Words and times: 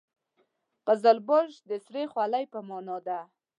قزلباش 0.87 1.51
د 1.69 1.71
سرې 1.85 2.03
خولۍ 2.11 2.45
په 2.53 2.59
معنا 2.67 2.97
ده. 3.07 3.19